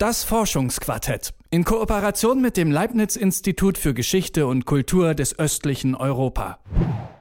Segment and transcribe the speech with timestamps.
[0.00, 6.58] Das Forschungsquartett in Kooperation mit dem Leibniz Institut für Geschichte und Kultur des östlichen Europa.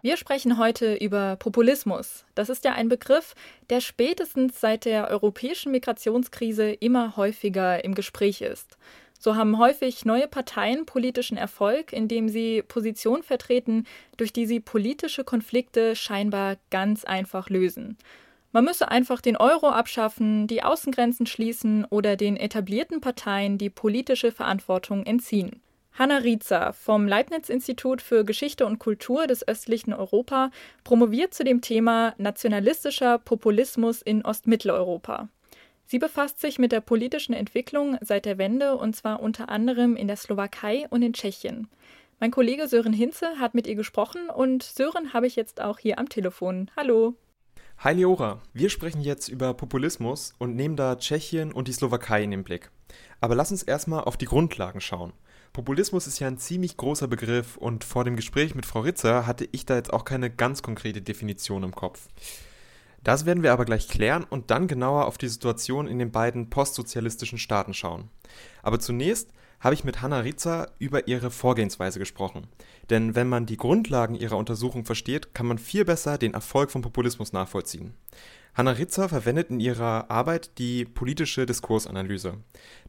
[0.02, 2.24] Wir sprechen heute über Populismus.
[2.36, 3.36] Das ist ja ein Begriff,
[3.70, 8.78] der spätestens seit der europäischen Migrationskrise immer häufiger im Gespräch ist.
[9.20, 15.26] So haben häufig neue Parteien politischen Erfolg, indem sie Positionen vertreten, durch die sie politische
[15.26, 17.98] Konflikte scheinbar ganz einfach lösen.
[18.52, 24.32] Man müsse einfach den Euro abschaffen, die Außengrenzen schließen oder den etablierten Parteien die politische
[24.32, 25.62] Verantwortung entziehen.
[25.94, 30.50] Hanna Riezer vom Leibniz-Institut für Geschichte und Kultur des östlichen Europa
[30.84, 35.28] promoviert zu dem Thema nationalistischer Populismus in Ostmitteleuropa.
[35.86, 40.08] Sie befasst sich mit der politischen Entwicklung seit der Wende und zwar unter anderem in
[40.08, 41.68] der Slowakei und in Tschechien.
[42.20, 46.00] Mein Kollege Sören Hinze hat mit ihr gesprochen und Sören habe ich jetzt auch hier
[46.00, 46.72] am Telefon.
[46.76, 47.16] Hallo.
[47.82, 52.32] Hi Leora, wir sprechen jetzt über Populismus und nehmen da Tschechien und die Slowakei in
[52.32, 52.72] den Blick.
[53.22, 55.14] Aber lass uns erstmal auf die Grundlagen schauen.
[55.54, 59.48] Populismus ist ja ein ziemlich großer Begriff und vor dem Gespräch mit Frau Ritzer hatte
[59.54, 62.10] ich da jetzt auch keine ganz konkrete Definition im Kopf.
[63.02, 66.50] Das werden wir aber gleich klären und dann genauer auf die Situation in den beiden
[66.50, 68.10] postsozialistischen Staaten schauen.
[68.62, 72.48] Aber zunächst habe ich mit Hanna Ritzer über ihre Vorgehensweise gesprochen.
[72.90, 76.82] Denn wenn man die Grundlagen ihrer Untersuchung versteht, kann man viel besser den Erfolg von
[76.82, 77.94] Populismus nachvollziehen.
[78.54, 82.38] Hanna Ritzer verwendet in ihrer Arbeit die politische Diskursanalyse.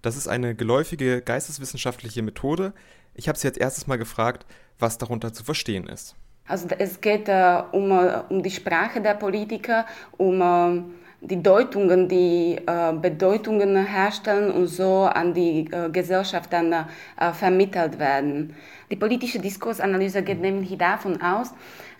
[0.03, 2.73] Das ist eine geläufige geisteswissenschaftliche Methode.
[3.15, 4.47] Ich habe sie jetzt erstes Mal gefragt,
[4.79, 6.17] was darunter zu verstehen ist.
[6.47, 10.83] Also es geht äh, um, äh, um die Sprache der Politiker, um äh,
[11.21, 16.85] die Deutungen, die äh, Bedeutungen herstellen und so an die äh, Gesellschaft dann äh,
[17.33, 18.55] vermittelt werden.
[18.91, 21.53] Die politische Diskursanalyse geht nämlich davon aus,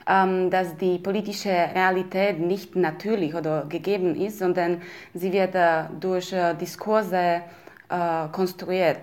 [0.07, 4.81] ähm, dass die politische Realität nicht natürlich oder gegeben ist, sondern
[5.13, 7.43] sie wird äh, durch äh, Diskurse
[7.91, 9.01] äh, konstruiert.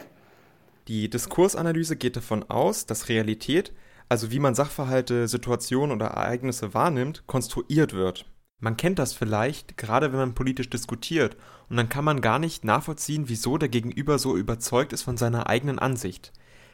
[0.87, 3.71] Die Diskursanalyse geht davon aus, dass Realität,
[4.09, 8.25] also wie man Sachverhalte, Situationen oder Ereignisse wahrnimmt, konstruiert wird.
[8.59, 11.37] Man kennt das vielleicht, gerade wenn man politisch diskutiert,
[11.69, 15.47] und dann kann man gar nicht nachvollziehen, wieso der Gegenüber so überzeugt ist von seiner
[15.47, 16.33] eigenen Ansicht.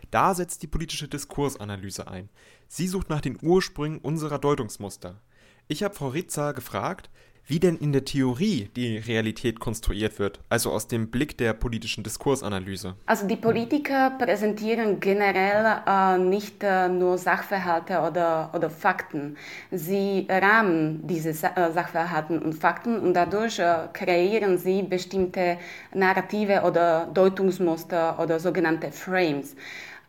[0.09, 2.29] Da setzt die politische Diskursanalyse ein.
[2.67, 5.19] Sie sucht nach den Ursprüngen unserer Deutungsmuster.
[5.67, 7.09] Ich habe Frau Ritzer gefragt,
[7.45, 12.03] wie denn in der Theorie die Realität konstruiert wird, also aus dem Blick der politischen
[12.03, 12.95] Diskursanalyse.
[13.05, 19.35] Also die Politiker präsentieren generell äh, nicht äh, nur Sachverhalte oder, oder Fakten.
[19.71, 25.57] Sie rahmen diese Sa äh, Sachverhalte und Fakten und dadurch äh, kreieren sie bestimmte
[25.93, 29.55] Narrative oder Deutungsmuster oder sogenannte Frames.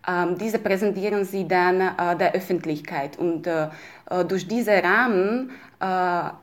[0.06, 3.69] Ähm, diese präsentieren sie dann äh, der Öffentlichkeit und äh,
[4.11, 5.50] äh durch diese Rahmen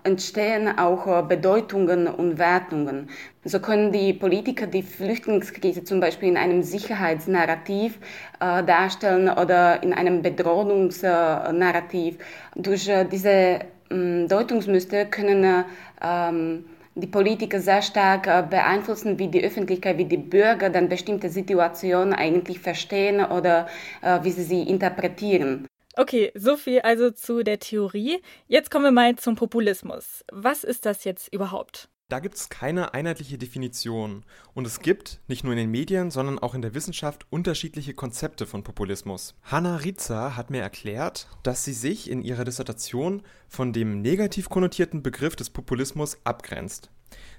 [0.03, 3.09] entstehen auch äh, Bedeutungen und Wertungen.
[3.43, 7.97] So können die Politiker die Flüchtlingskrise zum Beispiel in einem Sicherheitsnarrativ
[8.39, 12.17] äh, darstellen oder in einem Bedrohungsnarrativ.
[12.55, 13.59] Durch diese
[13.89, 15.65] ähm, Deutungsmuster können
[16.01, 16.65] ähm,
[16.95, 22.13] die Politiker sehr stark äh, beeinflussen, wie die Öffentlichkeit, wie die Bürger dann bestimmte Situationen
[22.13, 23.67] eigentlich verstehen oder
[24.01, 25.67] äh, wie sie sie interpretieren.
[25.97, 28.21] Okay, so viel also zu der Theorie.
[28.47, 30.23] Jetzt kommen wir mal zum Populismus.
[30.31, 31.89] Was ist das jetzt überhaupt?
[32.07, 34.25] Da gibt es keine einheitliche Definition.
[34.53, 38.45] Und es gibt, nicht nur in den Medien, sondern auch in der Wissenschaft, unterschiedliche Konzepte
[38.45, 39.33] von Populismus.
[39.43, 45.03] Hanna Ritzer hat mir erklärt, dass sie sich in ihrer Dissertation von dem negativ konnotierten
[45.03, 46.89] Begriff des Populismus abgrenzt.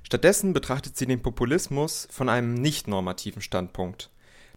[0.05, 4.11] Stattdessen betrachtet sie den Populismus von einem nicht normativen Standpunkt.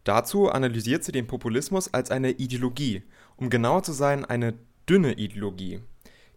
[0.04, 3.02] Dazu analysiert sie den Populismus als eine Ideologie,
[3.36, 4.54] um genauer zu sein, eine
[4.88, 5.80] dünne Ideologie.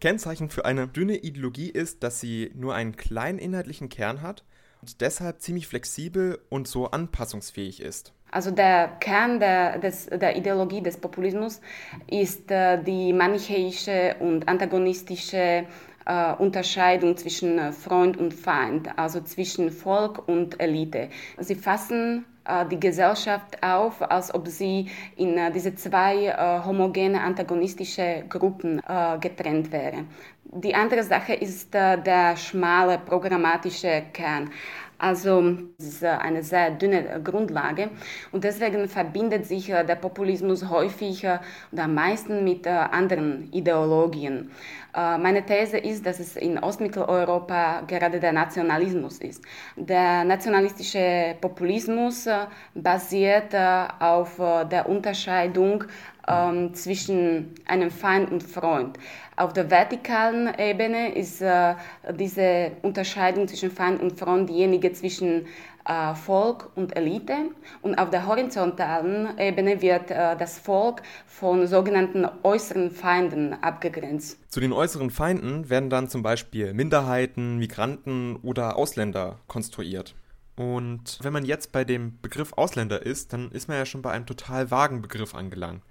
[0.00, 4.44] Kennzeichen für eine dünne Ideologie ist, dass sie nur einen kleinen inhaltlichen Kern hat
[4.80, 8.12] und deshalb ziemlich flexibel und so anpassungsfähig ist.
[8.30, 11.60] Also der Kern der, des, der Ideologie des Populismus
[12.06, 15.66] ist äh, die manichäische und antagonistische
[16.06, 21.08] äh, Unterscheidung zwischen äh, Freund und Feind, also zwischen Volk und Elite.
[21.38, 22.24] Sie fassen
[22.70, 28.80] die Gesellschaft auf, als ob sie in äh, diese zwei äh, homogene antagonistische Gruppen
[29.20, 30.04] getrennt wäre.
[30.44, 34.50] Die andere Sache ist der schmale programmatische Kern.
[34.98, 37.90] Also es ist eine sehr dünne Grundlage
[38.32, 41.26] und deswegen verbindet sich der Populismus häufig
[41.70, 44.50] und am meisten mit anderen Ideologien.
[44.92, 49.42] Meine These ist, dass es in Ostmitteleuropa gerade der Nationalismus ist.
[49.76, 52.28] Der nationalistische Populismus
[52.74, 55.84] basiert auf der Unterscheidung
[56.30, 58.98] ähm, zwischen einem Feind und Freund.
[59.36, 61.74] Auf der vertikalen Ebene ist äh,
[62.12, 65.46] diese Unterscheidung zwischen Feind und Freund diejenige zwischen
[65.90, 67.50] äh, Volk und Elite.
[67.82, 74.38] Und auf der horizontalen Ebene wird äh, das Volk von sogenannten äußeren Feinden abgegrenzt.
[74.48, 80.14] Zu den äußeren Feinden werden dann zum Beispiel Minderheiten, Migranten oder Ausländer konstruiert.
[80.56, 84.12] Und wenn man jetzt bei dem Begriff Ausländer ist, dann ist man ja schon bei
[84.12, 85.82] einem total vagen Begriff angelangt.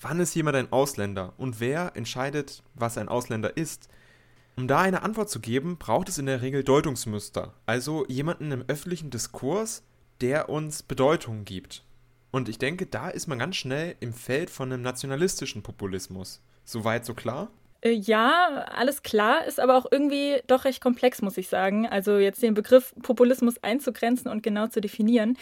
[0.00, 3.88] Wann ist jemand ein Ausländer und wer entscheidet, was ein Ausländer ist?
[4.58, 8.64] Um da eine Antwort zu geben, braucht es in der Regel Deutungsmuster, also jemanden im
[8.66, 9.84] öffentlichen Diskurs,
[10.20, 11.84] der uns Bedeutung gibt.
[12.32, 16.42] Und ich denke, da ist man ganz schnell im Feld von einem nationalistischen Populismus.
[16.64, 17.52] Soweit so klar?
[17.80, 21.86] Äh, ja, alles klar, ist aber auch irgendwie doch recht komplex, muss ich sagen.
[21.86, 25.36] Also jetzt den Begriff Populismus einzugrenzen und genau zu definieren.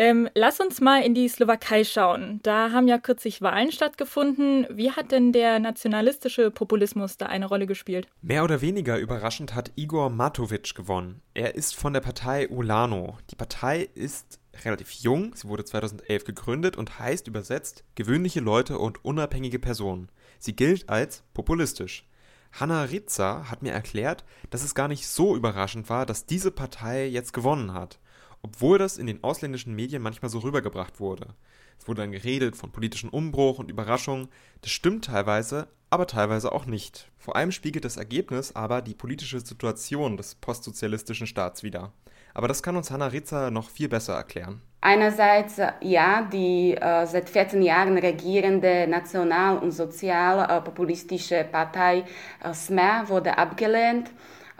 [0.00, 2.38] Ähm, lass uns mal in die Slowakei schauen.
[2.44, 4.64] Da haben ja kürzlich Wahlen stattgefunden.
[4.70, 8.06] Wie hat denn der nationalistische Populismus da eine Rolle gespielt?
[8.22, 11.20] Mehr oder weniger überraschend hat Igor Matovic gewonnen.
[11.34, 13.18] Er ist von der Partei Ulano.
[13.32, 19.04] Die Partei ist relativ jung, sie wurde 2011 gegründet und heißt übersetzt gewöhnliche Leute und
[19.04, 20.10] unabhängige Personen.
[20.38, 22.06] Sie gilt als populistisch.
[22.52, 27.06] Hanna Ritzer hat mir erklärt, dass es gar nicht so überraschend war, dass diese Partei
[27.06, 27.98] jetzt gewonnen hat,
[28.42, 31.34] obwohl das in den ausländischen Medien manchmal so rübergebracht wurde.
[31.78, 34.28] Es wurde dann geredet von politischem Umbruch und Überraschung.
[34.62, 37.10] Das stimmt teilweise, aber teilweise auch nicht.
[37.18, 41.92] Vor allem spiegelt das Ergebnis aber die politische Situation des postsozialistischen Staats wider.
[42.38, 44.60] Aber das kann uns Hanna Ritzer noch viel besser erklären.
[44.80, 52.04] Einerseits ja, die äh, seit 14 Jahren regierende national- und sozialpopulistische Partei
[52.40, 54.12] äh, SMER wurde abgelehnt.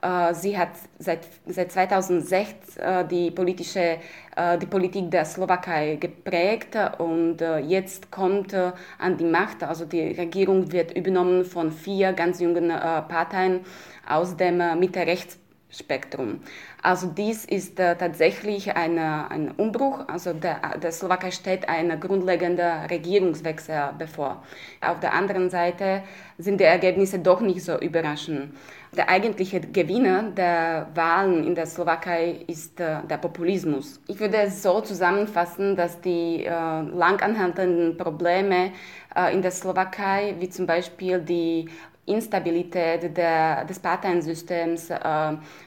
[0.02, 3.98] Äh, sie hat seit, seit 2006 äh, die, politische,
[4.34, 9.62] äh, die Politik der Slowakei geprägt und äh, jetzt kommt an die Macht.
[9.62, 13.60] Also die Regierung wird übernommen von vier ganz jungen Parteien
[14.04, 15.38] aus dem Mitte-Rechts-
[15.70, 16.40] Spektrum.
[16.82, 20.08] Also dies ist äh, tatsächlich eine, ein Umbruch.
[20.08, 24.42] Also der, der Slowakei steht ein grundlegender Regierungswechsel bevor.
[24.80, 26.02] Auf der anderen Seite
[26.38, 28.54] sind die Ergebnisse doch nicht so überraschend.
[28.96, 34.00] Der eigentliche Gewinner der Wahlen in der Slowakei ist äh, der Populismus.
[34.08, 38.72] Ich würde es so zusammenfassen, dass die äh, langanhaltenden Probleme
[39.14, 41.68] äh, in der Slowakei, wie zum Beispiel die
[42.08, 44.96] Instabilität der, des Parteiensystems, äh,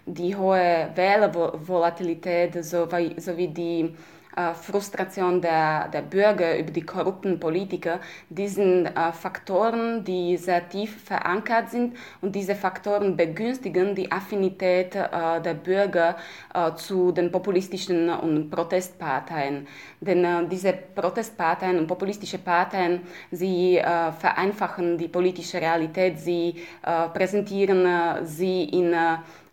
[0.06, 3.96] die hohe Wählervolatilität sowie, sowie die
[4.36, 8.00] äh, Frustration der, der Bürger über die korrupten Politiker,
[8.48, 15.42] sind äh, Faktoren, die sehr tief verankert sind und diese Faktoren begünstigen die Affinität äh,
[15.42, 16.18] der Bürger
[16.54, 19.68] äh, zu den populistischen und Protestparteien.
[20.00, 23.02] Denn äh, diese Protestparteien und populistische Parteien,
[23.32, 23.80] sie
[24.20, 26.56] vereinfachen die politische Realität, sie
[27.14, 28.94] präsentieren sie in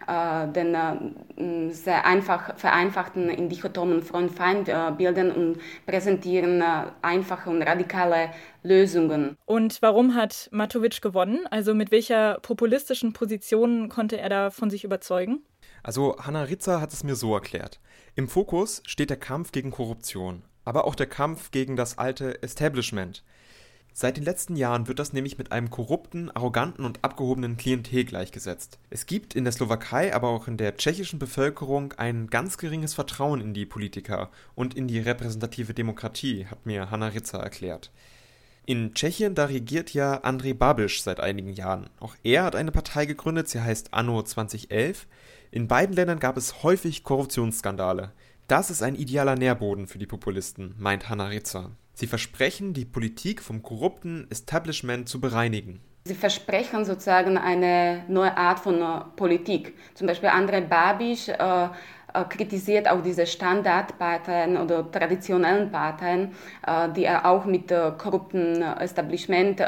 [0.09, 8.31] den äh, sehr einfach vereinfachten in dichotomen Freund-Feind-Bildern und präsentieren äh, einfache und radikale
[8.63, 9.37] Lösungen.
[9.45, 11.41] Und warum hat Matovic gewonnen?
[11.51, 15.43] Also mit welcher populistischen Position konnte er da von sich überzeugen?
[15.83, 17.81] Also Hanna Ritzer hat es mir so erklärt.
[18.15, 23.23] Im Fokus steht der Kampf gegen Korruption, aber auch der Kampf gegen das alte Establishment.
[23.93, 28.79] Seit den letzten Jahren wird das nämlich mit einem korrupten, arroganten und abgehobenen Klientel gleichgesetzt.
[28.91, 33.41] Es gibt in der Slowakei, aber auch in der tschechischen Bevölkerung ein ganz geringes Vertrauen
[33.41, 37.91] in die Politiker und in die repräsentative Demokratie, hat mir Hanna Ritzer erklärt.
[38.69, 41.89] In Tschechien, da regiert ja Andrej Babiš seit einigen Jahren.
[42.01, 45.07] Auch er hat eine Partei gegründet, sie heißt Anno 2011.
[45.51, 48.13] In beiden Ländern gab es häufig Korruptionsskandale.
[48.47, 51.71] Das ist ein idealer Nährboden für die Populisten, meint Hanna Ritzer.
[51.99, 55.81] Sie versprechen, die Politik vom korrupten Establishment zu bereinigen.
[56.05, 59.75] Sie versprechen sozusagen eine neue Art von äh, Politik.
[59.95, 61.69] Zum Beispiel Andrei Babiš äh, äh,
[62.25, 66.33] kritisiert auch diese Standardparteien oder traditionellen Parteien,
[66.67, 69.63] äh, die er auch mit äh, korrupten Establishment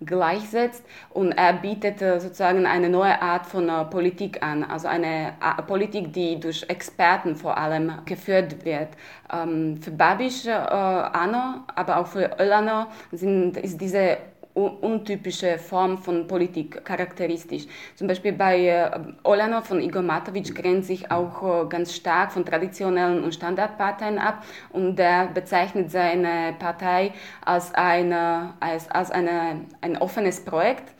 [0.00, 0.84] gleichsetzt.
[1.10, 5.34] Und er bietet sozusagen eine neue Art von Politik an, also eine
[5.66, 8.88] Politik, die durch Experten vor allem geführt wird.
[9.32, 14.18] Ähm, für Babiš, Anno, aber auch für Ölano sind, ist diese
[14.54, 17.66] untypische Form von Politik charakteristisch.
[17.96, 18.90] Zum Beispiel bei äh,
[19.24, 24.44] Olano von Igor Matovic grenzt sich auch äh, ganz stark von traditionellen und Standardparteien ab
[24.70, 27.12] und der bezeichnet seine Partei
[27.44, 30.94] als, eine, als, als eine, ein offenes Projekt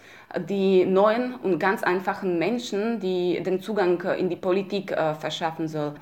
[0.48, 5.94] die neuen und ganz einfachen Menschen, die den Zugang in die Politik äh, verschaffen soll.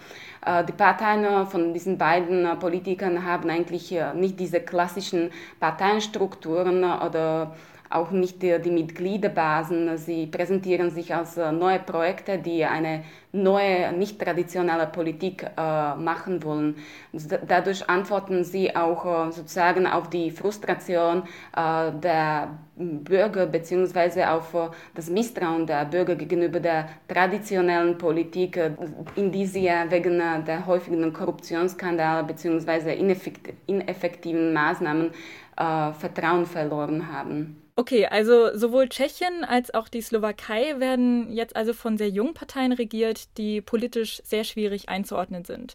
[0.45, 7.55] Äh, die Parteien von diesen beiden Politikern haben eigentlich nicht diese klassischen Parteienstrukturen oder
[7.93, 9.97] auch nicht die, die Mitgliederbasen.
[9.99, 16.45] Sie präsentieren sich als äh, neue Projekte, die eine neue, nicht traditionelle Politik äh, machen
[16.45, 16.77] wollen.
[17.47, 21.23] Dadurch antworten sie auch äh, sozusagen auf die Frustration
[21.57, 28.61] äh, der Bürger beziehungsweise auf äh, das Misstrauen der Bürger gegenüber der traditionellen Politik,
[29.17, 35.11] in die sie ja wegen der häufigen Korruptionsskandale beziehungsweise ineffektiven Maßnahmen
[35.55, 37.62] Vertrauen verloren haben.
[37.75, 42.73] Okay, also sowohl Tschechien als auch die Slowakei werden jetzt also von sehr jungen Parteien
[42.73, 45.75] regiert, die politisch sehr schwierig einzuordnen sind.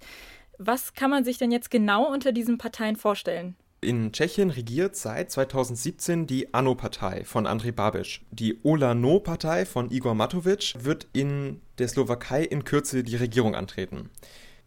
[0.60, 3.56] Was kann man sich denn jetzt genau unter diesen Parteien vorstellen?
[3.82, 8.22] In Tschechien regiert seit 2017 die ANO-Partei von Andrej Babiš.
[8.32, 14.10] Die Olano-Partei von Igor Matovic wird in der Slowakei in Kürze die Regierung antreten.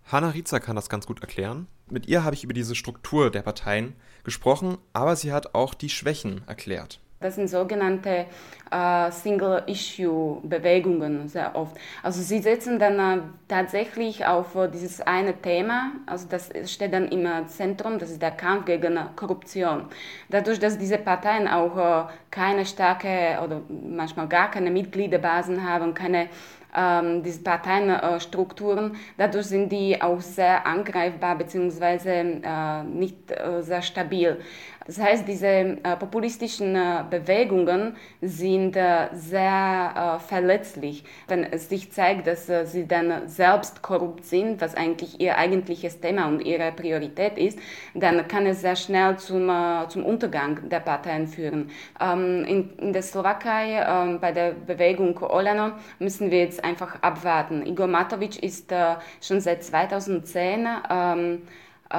[0.05, 1.67] Hanna Riza kann das ganz gut erklären.
[1.89, 5.91] Mit ihr habe ich über diese Struktur der Parteien gesprochen, aber sie hat auch die
[5.91, 7.01] Schwächen erklärt.
[7.23, 8.25] Das sind sogenannte
[8.71, 11.77] äh, Single-Issue-Bewegungen sehr oft.
[12.03, 17.09] Also sie setzen dann äh, tatsächlich auf äh, dieses eine Thema, also das steht dann
[17.09, 19.85] im Zentrum, das ist der Kampf gegen Korruption.
[20.31, 26.31] Dadurch, dass diese Parteien auch äh, keine starke oder manchmal gar keine Mitgliederbasen haben, keine
[26.75, 28.97] ähm, diese Parteienstrukturen.
[29.17, 32.41] Dadurch sind die auch sehr angreifbar bzw.
[32.43, 34.41] Äh, nicht äh, sehr stabil.
[34.91, 41.05] Das heißt, diese äh, populistischen äh, Bewegungen sind äh, sehr äh, verletzlich.
[41.29, 46.01] Wenn es sich zeigt, dass äh, sie dann selbst korrupt sind, was eigentlich ihr eigentliches
[46.01, 47.61] Thema und ihre Priorität ist,
[47.95, 51.71] dann kann es sehr schnell zum, äh, zum Untergang der Parteien führen.
[52.01, 55.71] Ähm, in, in, der Slowakei ähm, bei der Bewegung Olano
[56.01, 57.65] müssen wir jetzt einfach abwarten.
[57.65, 58.75] Igor Matovic ist
[59.21, 61.39] schon seit 2010 ähm, äh,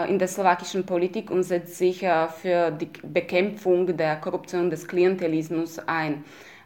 [0.08, 6.24] in der slowakischen Politik und setzt sich für die Bekämpfung der Korruption des Klientelismus ein.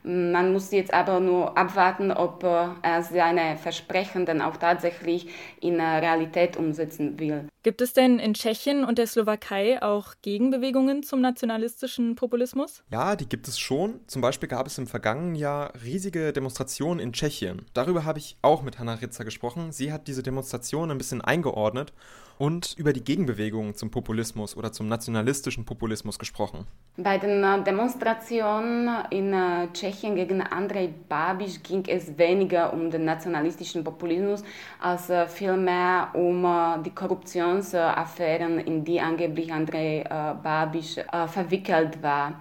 [0.07, 5.27] Man muss jetzt aber nur abwarten, ob äh, er seine Versprechen dann auch tatsächlich
[5.61, 7.47] in Realität umsetzen will.
[7.63, 12.83] Gibt es denn in Tschechien und der Slowakei auch Gegenbewegungen zum nationalistischen Populismus?
[12.91, 13.99] Ja, die gibt es schon.
[14.05, 17.63] Zum Beispiel gab es im vergangenen Jahr riesige Demonstrationen in Tschechien.
[17.73, 19.71] Darüber habe ich auch mit Hanna Ritzer gesprochen.
[19.71, 21.93] Sie hat diese Demonstration ein bisschen eingeordnet
[22.37, 26.67] und über die Gegenbewegungen zum Populismus oder zum nationalistischen Populismus gesprochen.
[26.97, 33.05] Bei den äh, Demonstrationen in äh, Tschechien gegen Andrej Babiš ging es weniger um den
[33.05, 34.43] nationalistischen Populismus
[34.81, 36.45] als äh, vielmehr um
[36.83, 40.03] die Korruptionsaffären, in die angeblich Andrej
[40.43, 42.39] Babiš verwickelt war.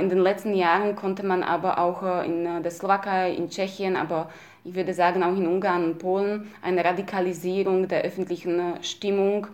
[0.00, 4.30] In den letzten Jahren konnte man aber auch in der Slowakei, in Tschechien, aber
[4.66, 9.46] ich würde sagen auch in Ungarn und Polen, eine Radikalisierung der öffentlichen äh, Stimmung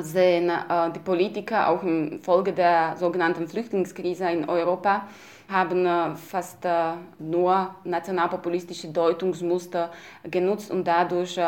[0.00, 0.48] sehen.
[0.48, 5.06] Äh, die Politiker auch im Folge der sogenannten Flüchtlingskrise in Europa
[5.48, 6.66] haben äh, fast
[7.18, 9.90] nur nationalpopulistische Deutungsmuster
[10.24, 11.38] genutzt und dadurch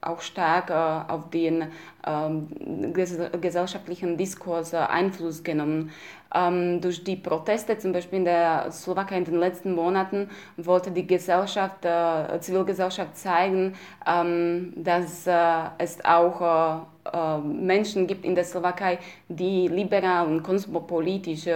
[0.00, 1.66] auch stark auf den
[2.06, 2.48] ähm,
[2.92, 5.90] gesellschaftlichen Diskurs Einfluss genommen.
[6.34, 11.06] Ähm, durch die Proteste, zum Beispiel in der Slowakei in den letzten Monaten, wollte die
[11.06, 13.74] Gesellschaft, äh, Zivilgesellschaft zeigen,
[14.06, 15.34] ähm, dass äh,
[15.78, 18.98] es auch äh, Menschen gibt in der Slowakei,
[19.28, 21.46] die liberal und kosmopolitisch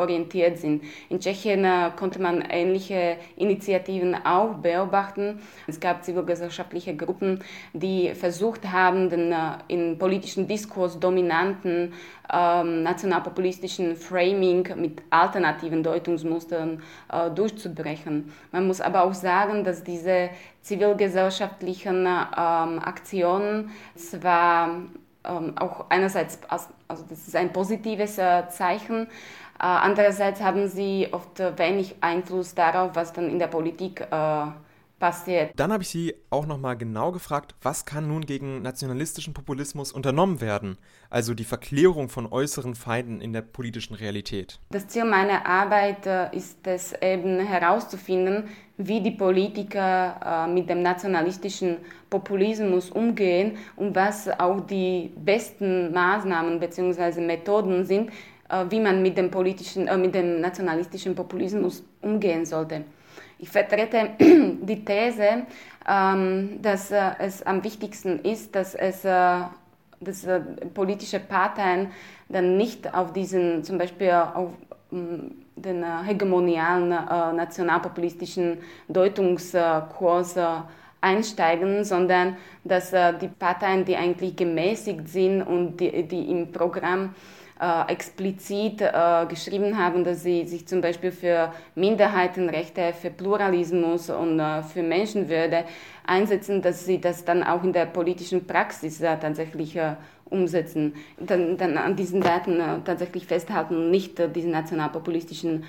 [0.00, 0.82] orientiert sind.
[1.08, 1.66] In Tschechien
[1.96, 5.40] konnte man ähnliche Initiativen auch beobachten.
[5.66, 7.40] Es gab zivilgesellschaftliche Gruppen,
[7.72, 9.34] die versucht haben, den
[9.68, 11.92] in politischen Diskurs dominanten
[12.32, 18.32] ähm, nationalpopulistischen Framing mit alternativen Deutungsmustern äh, durchzubrechen.
[18.52, 20.30] Man muss aber auch sagen, dass diese
[20.62, 24.82] zivilgesellschaftlichen ähm, Aktionen zwar
[25.24, 29.08] ähm, auch einerseits, also das ist ein positives äh, Zeichen, äh,
[29.58, 34.46] andererseits haben sie oft wenig Einfluss darauf, was dann in der Politik äh,
[35.00, 35.50] passiert.
[35.56, 40.40] Dann habe ich Sie auch nochmal genau gefragt, was kann nun gegen nationalistischen Populismus unternommen
[40.40, 40.78] werden?
[41.08, 44.60] Also die Verklärung von äußeren Feinden in der politischen Realität.
[44.70, 48.44] Das Ziel meiner Arbeit äh, ist es eben herauszufinden,
[48.76, 51.78] wie die Politiker äh, mit dem nationalistischen
[52.08, 57.20] Populismus umgehen und was auch die besten Maßnahmen bzw.
[57.20, 58.10] Methoden sind,
[58.48, 62.84] äh, wie man mit dem, politischen, mit dem nationalistischen Populismus umgehen sollte.
[63.42, 65.46] Ich vertrete die These,
[65.88, 69.38] ähm, dass äh, es am wichtigsten ist, dass es äh,
[70.02, 70.40] dass äh,
[70.74, 71.88] politische Parteien
[72.28, 74.50] dann nicht auf diesen, zum Beispiel auf,
[74.90, 80.36] den hegemonialen nationalpopulistischen Deutungskurs
[81.00, 87.14] einsteigen, sondern dass die Parteien, die eigentlich gemäßigt sind und die, die im Programm
[87.60, 94.40] äh, explizit äh, geschrieben haben, dass sie sich zum Beispiel für Minderheitenrechte, für Pluralismus und
[94.40, 95.64] äh, für Menschenwürde
[96.06, 99.96] einsetzen, dass sie das dann auch in der politischen Praxis äh, tatsächlich äh,
[100.30, 105.64] umsetzen, dann, dann, an diesen Werten äh, tatsächlich festhalten und nicht diesen nationalpopulistischen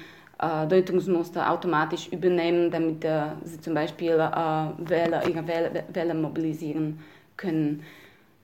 [0.70, 3.06] Deutungsmuster automatisch übernehmen, damit
[3.44, 7.00] sie zum Beispiel Wähler, ihre Wähler, Wähler mobilisieren
[7.38, 7.84] können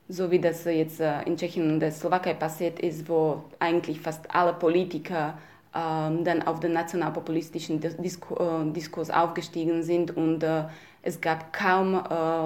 [0.08, 4.34] so wie das jetzt äh, in Tschechien und der Slowakei passiert ist, wo eigentlich fast
[4.34, 5.38] alle Politiker
[5.74, 10.64] ähm, dann auf den nationalpopulistischen äh, Diskurs aufgestiegen sind und äh,
[11.02, 12.02] es gab kaum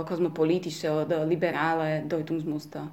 [0.07, 2.90] kosmopolitische oder liberale Deutungsmuster.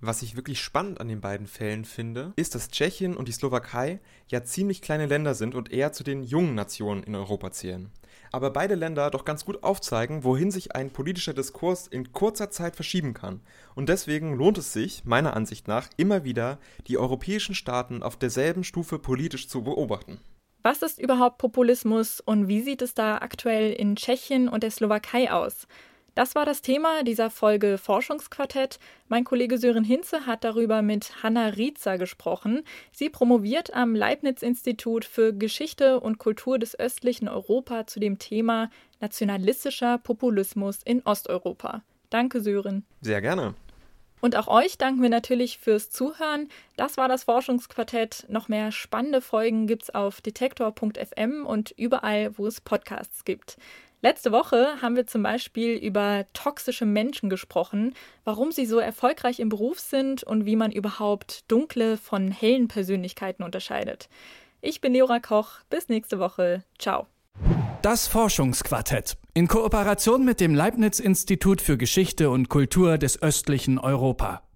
[0.00, 3.98] Was ich wirklich spannend an den beiden Fällen finde, ist, dass Tschechien und die Slowakei
[4.28, 7.90] ja ziemlich kleine Länder sind und eher zu den jungen Nationen in Europa zählen
[8.32, 12.74] aber beide Länder doch ganz gut aufzeigen, wohin sich ein politischer Diskurs in kurzer Zeit
[12.74, 13.40] verschieben kann.
[13.74, 16.58] Und deswegen lohnt es sich, meiner Ansicht nach, immer wieder
[16.88, 20.20] die europäischen Staaten auf derselben Stufe politisch zu beobachten.
[20.62, 25.30] Was ist überhaupt Populismus und wie sieht es da aktuell in Tschechien und der Slowakei
[25.32, 25.66] aus?
[26.14, 28.78] Das war das Thema dieser Folge Forschungsquartett.
[29.08, 32.64] Mein Kollege Sören Hinze hat darüber mit Hanna Rietzer gesprochen.
[32.92, 38.68] Sie promoviert am Leibniz-Institut für Geschichte und Kultur des östlichen Europa zu dem Thema
[39.00, 41.82] nationalistischer Populismus in Osteuropa.
[42.10, 42.84] Danke, Sören.
[43.00, 43.54] Sehr gerne.
[44.20, 46.48] Und auch euch danken wir natürlich fürs Zuhören.
[46.76, 48.26] Das war das Forschungsquartett.
[48.28, 53.56] Noch mehr spannende Folgen gibt's auf detektor.fm und überall, wo es Podcasts gibt.
[54.04, 57.94] Letzte Woche haben wir zum Beispiel über toxische Menschen gesprochen,
[58.24, 63.44] warum sie so erfolgreich im Beruf sind und wie man überhaupt dunkle von hellen Persönlichkeiten
[63.44, 64.08] unterscheidet.
[64.60, 65.60] Ich bin Leora Koch.
[65.70, 66.64] Bis nächste Woche.
[66.80, 67.06] Ciao.
[67.82, 74.42] Das Forschungsquartett in Kooperation mit dem Leibniz Institut für Geschichte und Kultur des östlichen Europa.